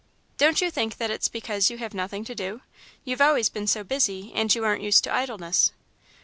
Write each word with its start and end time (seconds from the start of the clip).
"Don't 0.39 0.61
you 0.61 0.71
think 0.71 0.97
that 0.97 1.11
it's 1.11 1.27
because 1.27 1.69
you 1.69 1.77
have 1.77 1.93
nothing 1.93 2.23
to 2.25 2.33
do? 2.33 2.61
You've 3.05 3.21
always 3.21 3.49
been 3.49 3.67
so 3.67 3.83
busy, 3.83 4.31
and 4.33 4.51
you 4.55 4.65
aren't 4.65 4.81
used 4.81 5.03
to 5.03 5.13
idleness." 5.13 5.73